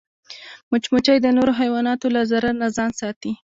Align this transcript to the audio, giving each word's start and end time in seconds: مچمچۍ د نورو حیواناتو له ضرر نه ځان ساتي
مچمچۍ 0.71 1.17
د 1.21 1.27
نورو 1.37 1.51
حیواناتو 1.59 2.07
له 2.15 2.21
ضرر 2.31 2.53
نه 2.61 2.67
ځان 2.75 2.91
ساتي 3.01 3.31